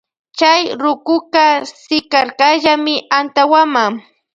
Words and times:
Chay 0.37 0.61
rukuka 0.81 1.45
sikarkallami 1.83 2.95
antawama. 3.17 3.83